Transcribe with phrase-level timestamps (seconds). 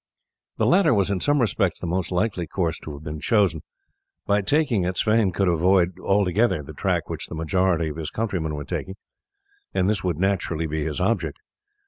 [0.57, 3.61] The latter was in some respects the most likely course to have been chosen.
[4.25, 8.55] By taking it Sweyn would avoid altogether the track which the majority of his countrymen
[8.55, 8.95] were taking,
[9.75, 11.37] and this would naturally be his object.